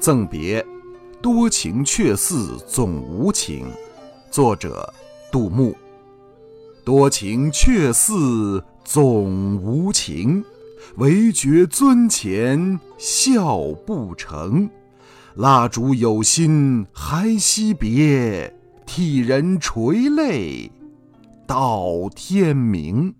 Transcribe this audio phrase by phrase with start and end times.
[0.00, 0.64] 赠别
[1.20, 3.66] 多情却似总无情。
[4.30, 4.92] 作者
[5.30, 5.76] 杜牧。
[6.84, 10.42] 多情却似总无情
[10.96, 14.68] 唯觉樽前笑不成。
[15.34, 18.52] 蜡烛有心还惜别
[18.86, 20.72] 替人垂泪
[21.46, 23.14] 到天明。